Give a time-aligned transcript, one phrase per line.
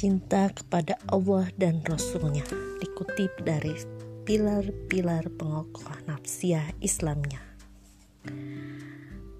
[0.00, 2.40] cinta kepada Allah dan Rasulnya
[2.80, 3.76] dikutip dari
[4.24, 7.44] pilar-pilar pengokoh nafsiyah Islamnya.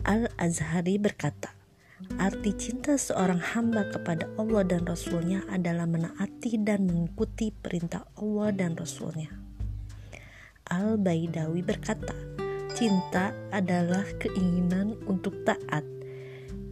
[0.04, 1.56] Al-Azhari berkata,
[2.20, 8.76] arti cinta seorang hamba kepada Allah dan Rasulnya adalah menaati dan mengikuti perintah Allah dan
[8.76, 9.32] Rasulnya.
[10.68, 12.12] Al-Baidawi berkata,
[12.76, 15.88] cinta adalah keinginan untuk taat.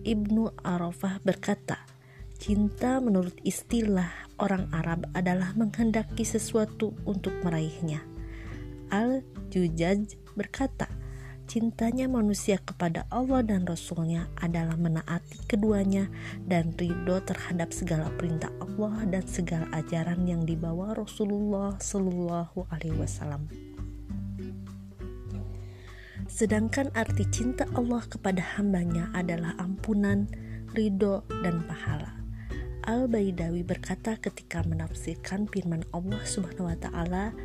[0.05, 1.88] Ibnu Arafah berkata,
[2.38, 7.98] Cinta menurut istilah orang Arab adalah menghendaki sesuatu untuk meraihnya.
[8.95, 10.87] Al-Jujaj berkata,
[11.51, 16.06] cintanya manusia kepada Allah dan Rasulnya adalah menaati keduanya
[16.46, 23.51] dan ridho terhadap segala perintah Allah dan segala ajaran yang dibawa Rasulullah Shallallahu Alaihi Wasallam.
[26.30, 30.30] Sedangkan arti cinta Allah kepada hambanya adalah ampunan,
[30.71, 32.18] ridho, dan pahala.
[32.88, 37.36] Al-Baidawi berkata ketika menafsirkan firman Allah Subhanahu wa taala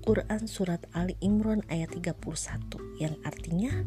[0.00, 2.16] Quran surat Ali Imran ayat 31
[2.96, 3.84] yang artinya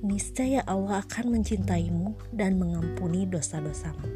[0.00, 4.08] niscaya Allah akan mencintaimu dan mengampuni dosa-dosamu.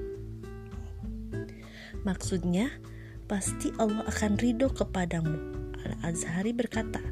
[2.01, 2.73] Maksudnya,
[3.29, 5.37] pasti Allah akan ridho kepadamu.
[5.85, 7.05] Al-Azhari berkata,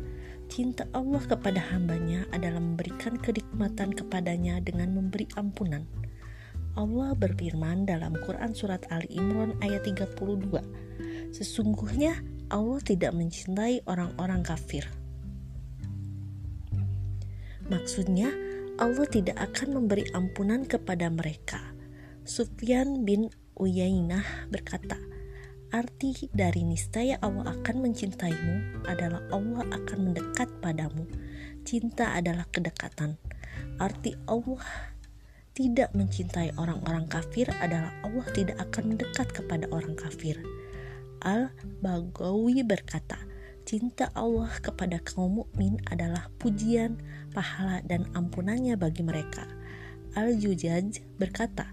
[0.48, 5.84] cinta Allah kepada hambanya adalah memberikan kenikmatan kepadanya dengan memberi ampunan
[6.72, 10.16] Allah berfirman dalam Quran Surat Ali Imran ayat 32
[11.32, 12.20] Sesungguhnya
[12.52, 14.84] Allah tidak mencintai orang-orang kafir.
[17.72, 18.28] Maksudnya
[18.76, 21.60] Allah tidak akan memberi ampunan kepada mereka.
[22.28, 25.00] Sufyan bin Uyainah berkata
[25.72, 31.08] Arti dari niscaya Allah akan mencintaimu adalah Allah akan mendekat padamu.
[31.64, 33.16] Cinta adalah kedekatan.
[33.80, 34.91] Arti Allah
[35.52, 40.40] tidak mencintai orang-orang kafir adalah Allah tidak akan mendekat kepada orang kafir.
[41.20, 43.20] Al-Bagawi berkata,
[43.68, 46.98] cinta Allah kepada kaum mukmin adalah pujian,
[47.36, 49.44] pahala, dan ampunannya bagi mereka.
[50.16, 51.68] Al-Jujaj berkata,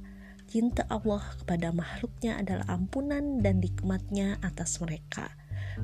[0.52, 5.32] cinta Allah kepada makhluknya adalah ampunan dan nikmatnya atas mereka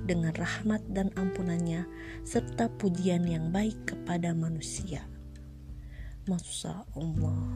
[0.03, 1.87] dengan rahmat dan ampunannya
[2.27, 5.07] serta pujian yang baik kepada manusia.
[6.25, 7.54] Masya Allah